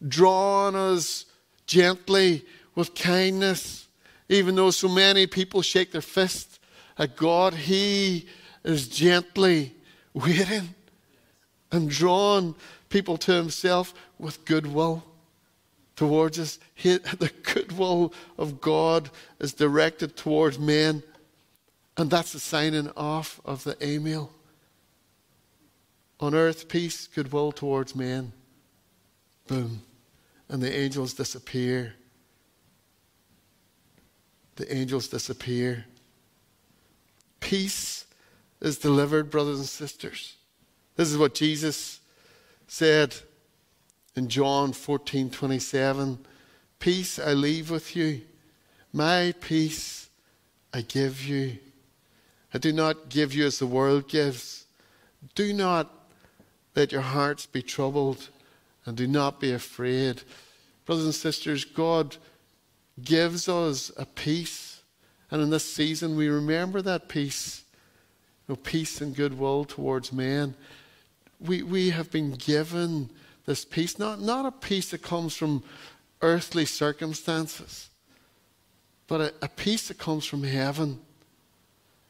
[0.08, 1.26] drawing us
[1.66, 2.46] gently
[2.76, 3.88] with kindness.
[4.30, 6.60] Even though so many people shake their fist
[7.00, 8.28] at God, He
[8.64, 9.74] is gently
[10.14, 10.76] waiting
[11.72, 12.54] and drawing
[12.90, 15.04] people to Himself with goodwill
[15.96, 16.60] towards us.
[16.76, 21.02] He, the goodwill of God is directed towards men,
[21.98, 24.32] and that's the signing off of the email.
[26.20, 28.32] On earth, peace, goodwill towards men.
[29.48, 29.82] Boom.
[30.50, 31.96] And the angels disappear.
[34.56, 35.86] The angels disappear.
[37.40, 38.06] Peace
[38.62, 40.36] is delivered, brothers and sisters.
[40.96, 42.00] This is what Jesus
[42.68, 43.16] said
[44.16, 46.20] in John 14 27.
[46.80, 48.22] Peace I leave with you,
[48.94, 50.10] my peace
[50.74, 51.58] I give you.
[52.58, 54.66] I do not give you as the world gives.
[55.36, 55.94] Do not
[56.76, 58.30] let your hearts be troubled
[58.84, 60.24] and do not be afraid.
[60.84, 62.18] Brothers and sisters, God
[63.00, 64.82] gives us a peace.
[65.30, 67.64] And in this season, we remember that peace.
[68.48, 70.56] You know, peace and goodwill towards men.
[71.40, 73.12] We, we have been given
[73.46, 75.64] this peace, not, not a peace that comes from
[76.24, 77.92] earthly circumstances,
[79.06, 81.02] but a, a peace that comes from heaven.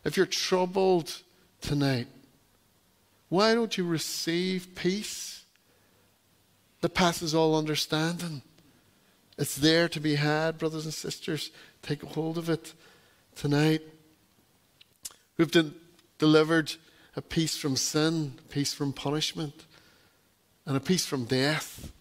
[0.07, 1.21] If you're troubled
[1.59, 2.07] tonight,
[3.27, 5.43] why don't you receive peace
[6.79, 8.41] that passes all understanding?
[9.37, 11.51] It's there to be had, brothers and sisters.
[11.81, 12.73] Take hold of it
[13.35, 13.81] tonight.
[15.35, 15.75] We've been
[16.19, 16.71] delivered
[17.17, 19.65] a peace from sin, a peace from punishment,
[20.65, 21.91] and a peace from death.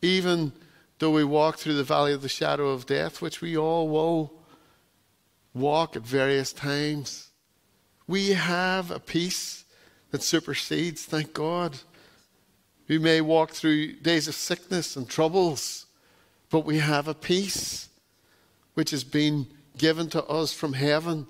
[0.00, 0.52] Even
[1.00, 4.39] though we walk through the valley of the shadow of death, which we all will
[5.54, 7.30] walk at various times,
[8.06, 9.64] we have a peace
[10.10, 11.78] that supersedes, thank God.
[12.88, 15.86] We may walk through days of sickness and troubles
[16.50, 17.88] but we have a peace
[18.74, 19.46] which has been
[19.78, 21.26] given to us from heaven.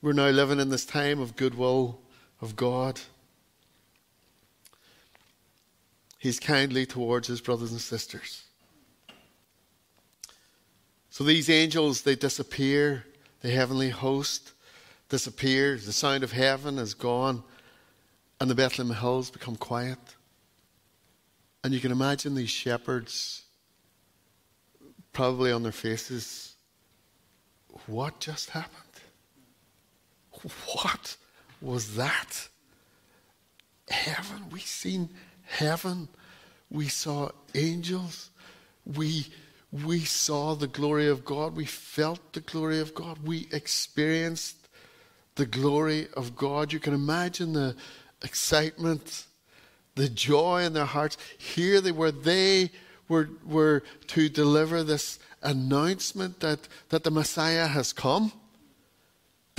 [0.00, 2.00] We're now living in this time of goodwill
[2.40, 3.00] of God.
[6.20, 8.44] He's kindly towards his brothers and sisters.
[11.08, 13.06] So these angels, they disappear.
[13.40, 14.52] The heavenly host
[15.08, 15.86] disappears.
[15.86, 17.42] The sound of heaven is gone
[18.38, 19.98] and the Bethlehem hills become quiet.
[21.64, 23.44] And you can imagine these shepherds
[25.14, 26.54] probably on their faces.
[27.86, 28.76] What just happened?
[30.74, 31.16] What
[31.62, 32.48] was that?
[33.88, 34.50] Heaven.
[34.50, 35.08] We seen
[35.50, 36.08] heaven.
[36.70, 38.30] We saw angels.
[38.84, 39.26] We
[39.72, 41.54] we saw the glory of God.
[41.54, 43.18] We felt the glory of God.
[43.24, 44.56] We experienced
[45.36, 46.72] the glory of God.
[46.72, 47.76] You can imagine the
[48.22, 49.26] excitement,
[49.94, 51.16] the joy in their hearts.
[51.38, 52.70] Here they were, they
[53.08, 58.32] were, were to deliver this announcement that, that the Messiah has come,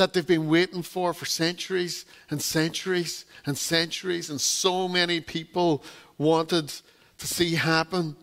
[0.01, 5.83] that they've been waiting for for centuries and centuries and centuries, and so many people
[6.17, 6.69] wanted
[7.19, 8.15] to see happen.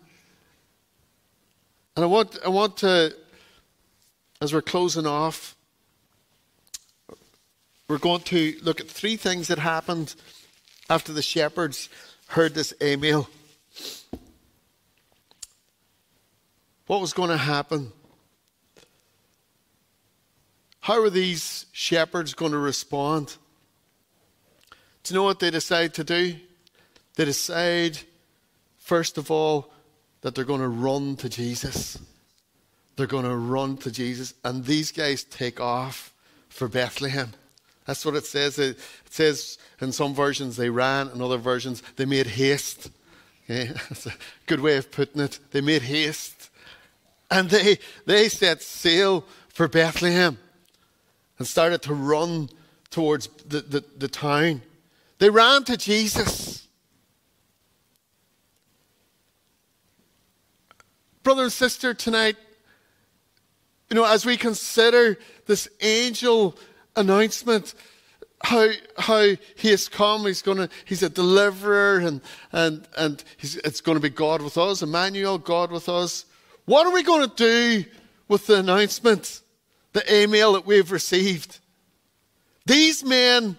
[1.95, 3.15] And I want, I want to,
[4.41, 5.55] as we're closing off,
[7.87, 10.17] we're going to look at three things that happened
[10.91, 11.89] after the shepherds
[12.27, 13.29] heard this email.
[16.89, 17.93] What was going to happen?
[20.89, 23.37] How are these shepherds going to respond?
[25.03, 26.37] Do you know what they decide to do?
[27.15, 27.99] They decide,
[28.79, 29.71] first of all,
[30.23, 31.99] that they're going to run to Jesus.
[32.97, 34.33] They're going to run to Jesus.
[34.43, 36.15] And these guys take off
[36.49, 37.35] for Bethlehem.
[37.85, 38.59] That's what it says.
[38.59, 38.79] It
[39.11, 42.91] says in some versions they ran, in other versions they made haste.
[43.45, 43.67] Okay?
[43.91, 44.15] That's a
[44.47, 45.39] good way of putting it.
[45.51, 46.49] They made haste.
[47.31, 47.77] And they,
[48.07, 50.39] they set sail for Bethlehem
[51.39, 52.49] and started to run
[52.91, 54.63] towards the, the, the town.
[55.19, 56.67] They ran to Jesus.
[61.23, 62.37] Brother and sister, tonight,
[63.91, 66.57] you know, as we consider this angel
[66.97, 67.75] announcement
[68.43, 69.27] how how
[69.57, 70.25] he has come.
[70.27, 72.21] He's gonna he's a deliverer and
[72.53, 76.25] and and it's to be God with us, Emmanuel, God with us.
[76.65, 77.85] What are we to do
[78.29, 79.41] with the announcement,
[79.99, 81.59] the email that we've received?
[82.67, 83.57] These men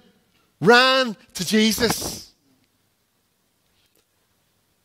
[0.62, 2.32] ran to Jesus.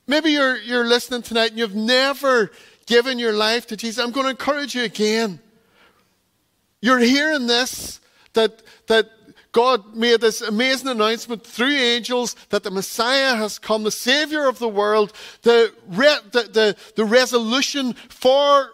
[0.07, 2.51] Maybe you're, you're listening tonight and you've never
[2.87, 4.03] given your life to Jesus.
[4.03, 5.41] I'm going to encourage you again.
[6.81, 8.01] You're hearing this
[8.35, 9.11] that, that
[9.53, 14.59] God made this amazing announcement through angels that the Messiah has come, the Savior of
[14.59, 18.74] the world, the, re- the, the, the resolution for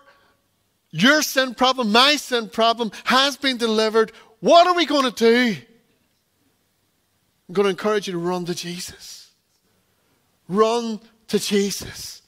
[0.90, 4.12] your sin problem, my sin problem, has been delivered.
[4.40, 5.56] What are we going to do?
[7.48, 9.30] I'm going to encourage you to run to Jesus.
[10.48, 12.22] Run to Jesus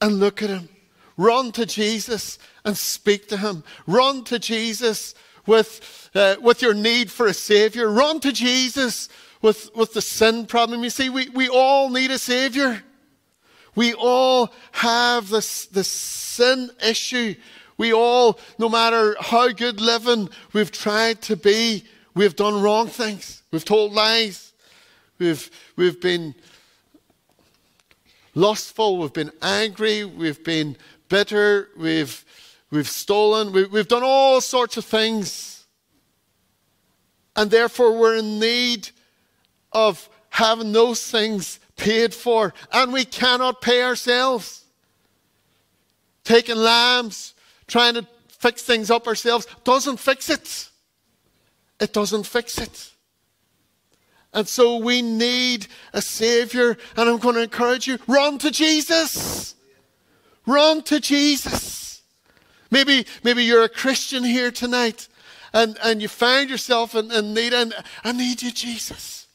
[0.00, 0.68] and look at Him.
[1.16, 3.62] Run to Jesus and speak to Him.
[3.86, 5.14] Run to Jesus
[5.46, 7.88] with, uh, with your need for a Savior.
[7.88, 9.08] Run to Jesus
[9.42, 10.82] with, with the sin problem.
[10.82, 12.82] You see, we, we all need a Savior.
[13.76, 17.34] We all have this, this sin issue.
[17.76, 23.42] We all, no matter how good living we've tried to be, we've done wrong things.
[23.50, 24.52] We've told lies.
[25.18, 26.34] We've, we've been
[28.34, 28.98] lustful.
[28.98, 30.04] We've been angry.
[30.04, 30.76] We've been
[31.08, 31.68] bitter.
[31.76, 32.24] We've,
[32.70, 33.52] we've stolen.
[33.52, 35.66] We, we've done all sorts of things.
[37.36, 38.90] And therefore, we're in need
[39.72, 42.54] of having those things paid for.
[42.72, 44.64] And we cannot pay ourselves.
[46.22, 47.33] Taking lambs
[47.66, 50.68] trying to fix things up ourselves doesn't fix it.
[51.80, 52.90] It doesn't fix it.
[54.32, 56.76] And so we need a Savior.
[56.96, 59.54] And I'm going to encourage you run to Jesus.
[60.44, 62.02] Run to Jesus.
[62.70, 65.08] Maybe, maybe you're a Christian here tonight
[65.52, 67.54] and, and you find yourself in, in need.
[67.54, 69.28] And I need you, Jesus.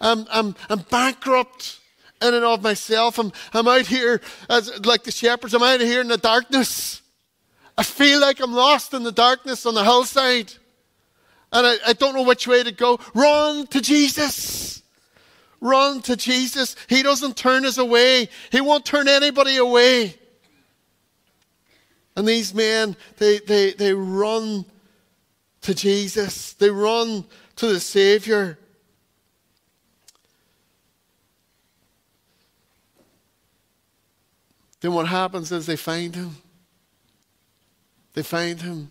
[0.00, 1.80] I'm, I'm, I'm bankrupt
[2.22, 3.18] in and of myself.
[3.18, 5.52] I'm, I'm out here as like the shepherds.
[5.52, 7.02] I'm out here in the darkness.
[7.76, 10.52] I feel like I'm lost in the darkness on the hillside.
[11.52, 12.98] And I, I don't know which way to go.
[13.14, 14.82] Run to Jesus.
[15.60, 16.76] Run to Jesus.
[16.88, 18.28] He doesn't turn us away.
[18.52, 20.14] He won't turn anybody away.
[22.16, 24.64] And these men, they, they, they run
[25.62, 26.52] to Jesus.
[26.52, 27.24] They run
[27.56, 28.58] to the Savior.
[34.80, 36.36] Then what happens is they find him.
[38.14, 38.90] They find him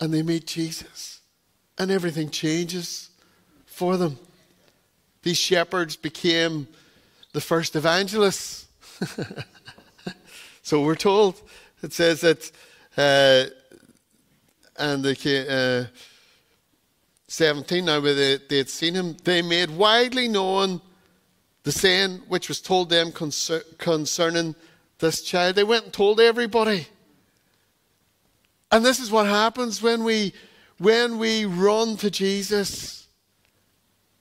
[0.00, 1.20] and they meet Jesus,
[1.76, 3.10] and everything changes
[3.66, 4.18] for them.
[5.22, 6.68] These shepherds became
[7.32, 8.66] the first evangelists.
[10.62, 11.40] so we're told.
[11.82, 12.50] It says that,
[12.96, 13.50] uh,
[14.78, 15.96] and the, uh,
[17.26, 20.80] 17 now, where they, they had seen him, they made widely known
[21.64, 24.54] the saying which was told them concer- concerning
[24.98, 25.56] this child.
[25.56, 26.86] They went and told everybody.
[28.70, 30.32] And this is what happens when we
[30.78, 33.06] when we run to Jesus.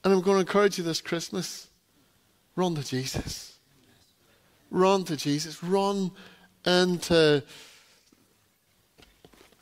[0.03, 1.67] And I'm going to encourage you this Christmas.
[2.55, 3.57] Run to Jesus.
[4.71, 5.63] Run to Jesus.
[5.63, 6.11] Run
[6.65, 7.43] into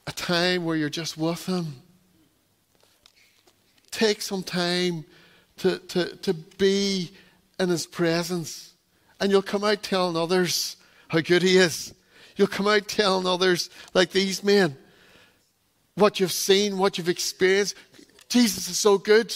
[0.07, 1.81] a time where you're just with Him.
[3.91, 5.05] Take some time
[5.57, 7.11] to, to, to be
[7.59, 8.73] in His presence.
[9.19, 10.77] And you'll come out telling others
[11.07, 11.93] how good He is.
[12.35, 14.77] You'll come out telling others, like these men,
[15.95, 17.75] what you've seen, what you've experienced.
[18.29, 19.35] Jesus is so good.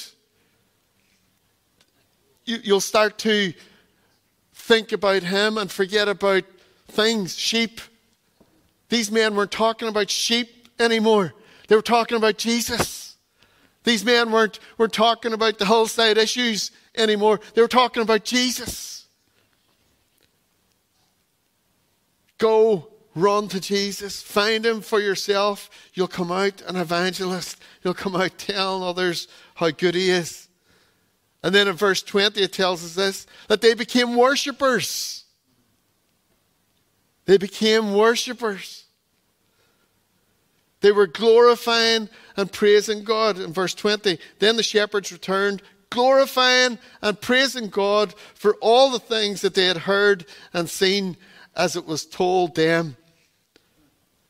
[2.45, 3.53] You, will start to
[4.53, 6.43] think about him and forget about
[6.87, 7.79] things, sheep.
[8.89, 11.33] These men weren't talking about sheep anymore.
[11.67, 13.15] They were talking about Jesus.
[13.83, 17.39] These men weren't, were talking about the whole hillside issues anymore.
[17.53, 18.98] They were talking about Jesus.
[22.39, 25.69] Go run to Jesus, find him for yourself.
[25.93, 27.57] You'll come out an evangelist.
[27.83, 30.47] You'll come out telling others how good he is.
[31.43, 35.25] And then in verse 20, it tells us this that they became worshippers.
[37.25, 38.85] They became worshippers.
[40.81, 43.37] They were glorifying and praising God.
[43.37, 49.41] In verse 20, then the shepherds returned, glorifying and praising God for all the things
[49.41, 51.17] that they had heard and seen
[51.55, 52.97] as it was told them.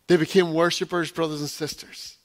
[0.07, 2.17] They became worshippers, brothers and sisters.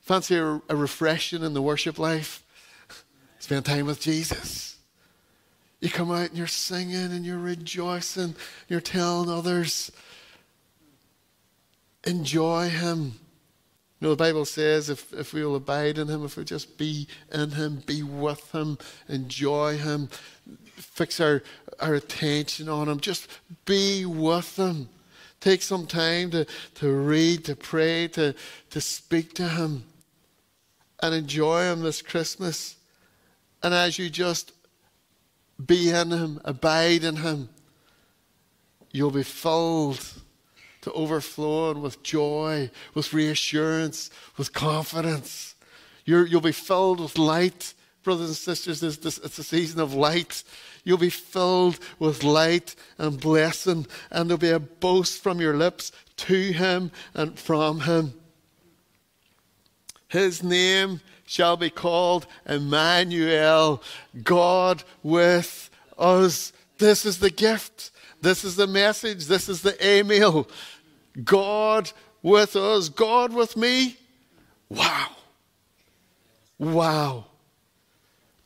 [0.00, 2.44] Fancy a, a refreshing in the worship life?
[3.38, 4.76] Spend time with Jesus.
[5.80, 8.34] You come out and you're singing and you're rejoicing.
[8.68, 9.90] You're telling others,
[12.04, 13.14] enjoy Him.
[14.00, 16.76] You know, the Bible says if, if we will abide in Him, if we just
[16.76, 18.78] be in Him, be with Him,
[19.08, 20.08] enjoy Him,
[20.80, 21.42] fix our,
[21.78, 23.28] our attention on Him, just
[23.64, 24.88] be with Him.
[25.40, 28.34] Take some time to, to read, to pray, to,
[28.70, 29.84] to speak to Him.
[31.02, 32.76] and enjoy Him this Christmas.
[33.62, 34.52] And as you just
[35.64, 37.48] be in Him, abide in Him,
[38.92, 40.04] you'll be filled
[40.82, 45.54] to overflowing with joy, with reassurance, with confidence.
[46.04, 48.82] you will be filled with light, brothers and sisters.
[48.82, 50.42] It's a season of light.
[50.84, 55.92] You'll be filled with light and blessing, and there'll be a boast from your lips
[56.18, 58.14] to Him and from Him.
[60.08, 63.82] His name shall be called Emmanuel,
[64.24, 66.52] God with us.
[66.78, 67.92] This is the gift.
[68.20, 69.26] This is the message.
[69.26, 70.48] This is the email.
[71.22, 72.88] God with us.
[72.88, 73.96] God with me.
[74.68, 75.08] Wow.
[76.58, 77.26] Wow.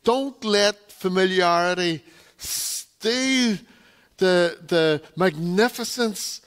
[0.05, 2.05] Don't let familiarity
[2.37, 3.59] steal
[4.19, 6.41] the, the magnificence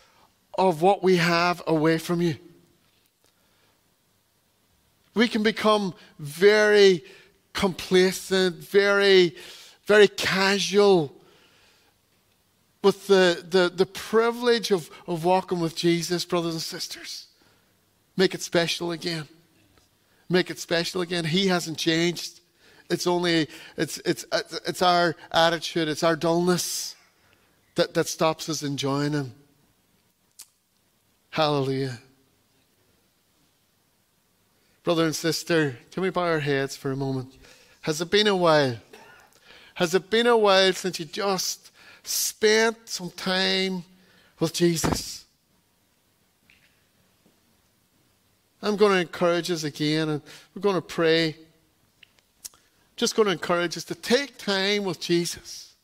[0.58, 2.36] of what we have away from you
[5.18, 7.04] we can become very
[7.54, 9.36] complacent, very,
[9.86, 11.12] very casual
[12.84, 17.26] with the, the, the privilege of, of walking with Jesus, brothers and sisters.
[18.16, 19.28] Make it special again.
[20.30, 21.26] Make it special again.
[21.26, 22.40] He hasn't changed.
[22.90, 24.26] It's only it's it's
[24.66, 26.96] it's our attitude, it's our dullness
[27.76, 29.34] that, that stops us enjoying him.
[31.30, 32.00] Hallelujah.
[34.84, 37.34] Brother and sister, can we bow our heads for a moment?
[37.82, 38.78] Has it been a while?
[39.76, 41.72] Has it been a while since you just
[42.04, 43.84] spent some time
[44.40, 45.26] with Jesus?
[48.62, 50.22] I'm going to encourage us again, and
[50.56, 51.36] we're going to pray.
[52.98, 55.76] Just going to encourage us to take time with Jesus.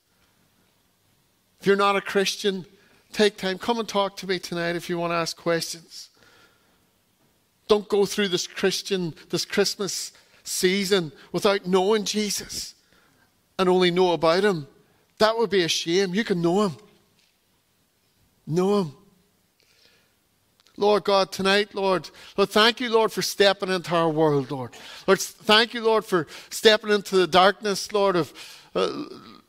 [1.61, 2.65] If you're not a Christian,
[3.13, 3.57] take time.
[3.57, 6.09] Come and talk to me tonight if you want to ask questions.
[7.67, 10.11] Don't go through this Christian, this Christmas
[10.43, 12.75] season without knowing Jesus
[13.57, 14.67] and only know about him.
[15.19, 16.13] That would be a shame.
[16.13, 16.77] You can know him.
[18.45, 18.91] Know him.
[20.75, 24.71] Lord God, tonight, Lord, Lord, thank you, Lord, for stepping into our world, Lord.
[25.05, 28.33] Lord, thank you, Lord, for stepping into the darkness, Lord, of
[28.73, 29.03] uh,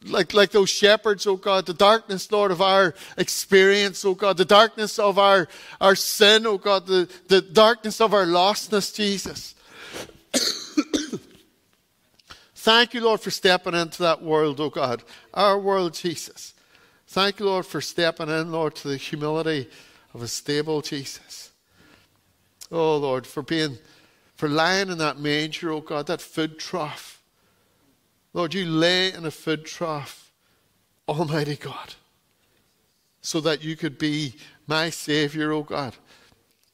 [0.05, 4.45] like, like those shepherds, oh God, the darkness, Lord, of our experience, oh God, the
[4.45, 5.49] darkness of our,
[5.81, 9.55] our sin, oh God, the, the darkness of our lostness, Jesus.
[12.55, 15.03] Thank you, Lord, for stepping into that world, oh God,
[15.33, 16.53] our world, Jesus.
[17.07, 19.69] Thank you, Lord, for stepping in, Lord, to the humility
[20.15, 21.51] of a stable Jesus.
[22.71, 23.79] Oh, Lord, for being,
[24.37, 27.21] for lying in that manger, oh God, that food trough.
[28.33, 30.31] Lord, you lay in a food trough,
[31.09, 31.95] Almighty God,
[33.21, 34.35] so that you could be
[34.67, 35.95] my Savior, oh God.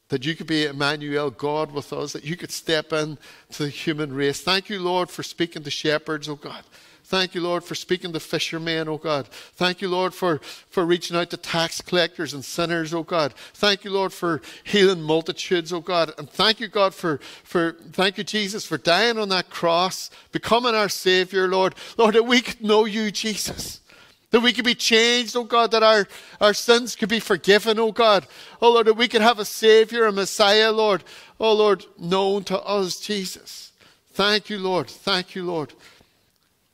[0.09, 3.17] That you could be Emmanuel, God with us, that you could step in
[3.51, 4.41] to the human race.
[4.41, 6.63] Thank you, Lord, for speaking to shepherds, oh God.
[7.11, 9.27] Thank you, Lord, for speaking to fishermen, oh God.
[9.27, 10.39] Thank you, Lord, for,
[10.69, 13.33] for reaching out to tax collectors and sinners, oh God.
[13.53, 16.13] Thank you, Lord, for healing multitudes, oh God.
[16.17, 20.73] And thank you, God, for, for thank you, Jesus, for dying on that cross, becoming
[20.73, 21.75] our Savior, Lord.
[21.97, 23.81] Lord, that we could know you, Jesus.
[24.29, 26.07] That we could be changed, oh God, that our,
[26.39, 28.25] our sins could be forgiven, oh God.
[28.61, 31.03] Oh Lord, that we could have a Savior, a Messiah, Lord.
[31.41, 33.73] Oh Lord, known to us, Jesus.
[34.13, 34.87] Thank you, Lord.
[34.87, 35.73] Thank you, Lord.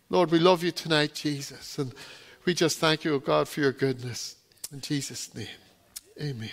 [0.10, 1.78] Lord, we love you tonight, Jesus.
[1.78, 1.94] And
[2.46, 4.38] we just thank you, O God, for your goodness.
[4.72, 5.48] In Jesus' name,
[6.22, 6.50] amen.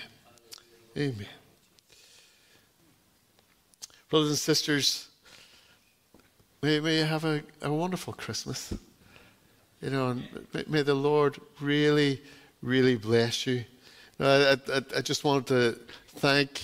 [0.97, 1.29] Amen.
[4.11, 5.09] Brothers and sisters,
[6.63, 8.75] may, may you have a, a wonderful Christmas.
[9.81, 12.23] You know, and may, may the Lord really,
[12.61, 13.65] really bless you.
[14.19, 15.81] I, I, I just wanted to
[16.19, 16.61] thank,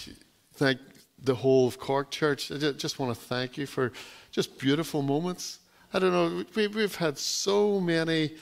[0.55, 0.81] thank
[1.23, 2.51] the whole of Cork Church.
[2.51, 3.93] I just want to thank you for
[4.33, 5.60] just beautiful moments
[5.93, 8.35] I don't know, we, we've had so many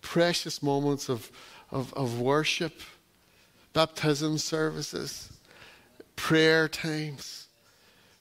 [0.00, 1.30] precious moments of,
[1.72, 2.80] of, of worship,
[3.72, 5.32] baptism services,
[6.14, 7.48] prayer times.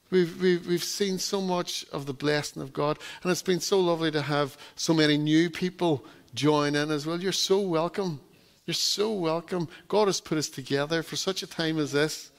[0.10, 3.80] We've, we've, we've seen so much of the blessing of God, and it's been so
[3.80, 6.04] lovely to have so many new people
[6.34, 7.22] join in as well.
[7.22, 8.22] You're so welcome.
[8.66, 9.68] You're so welcome.
[9.88, 12.32] God has put us together for such a time as this.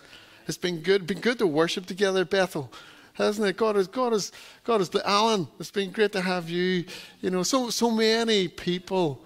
[0.49, 2.73] It's been good, been good to worship together, Bethel
[3.15, 3.57] hasn't it?
[3.57, 4.31] God has, God has,
[4.65, 6.85] God has, Alan, it's been great to have you.
[7.21, 9.25] You know, so, so many people.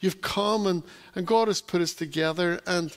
[0.00, 0.82] You've come and,
[1.14, 2.60] and God has put us together.
[2.66, 2.94] And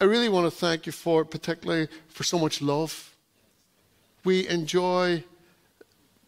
[0.00, 3.14] I really want to thank you for it, particularly for so much love.
[4.24, 5.24] We enjoy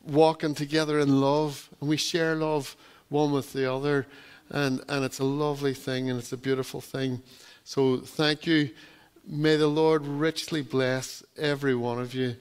[0.06, 2.76] walking together in love, and we share love
[3.08, 4.06] one with the other.
[4.50, 7.22] And, and it's a lovely thing, and it's a beautiful thing.
[7.64, 8.70] So thank you.
[9.26, 12.36] May the Lord richly bless every one of you